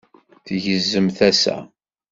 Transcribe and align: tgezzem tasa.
tgezzem 0.45 1.07
tasa. 1.17 1.57